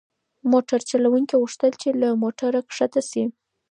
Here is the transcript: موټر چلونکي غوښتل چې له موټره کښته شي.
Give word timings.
موټر 0.51 0.79
چلونکي 0.89 1.35
غوښتل 1.41 1.71
چې 1.81 1.89
له 2.01 2.09
موټره 2.21 2.59
کښته 2.67 3.01
شي. 3.09 3.23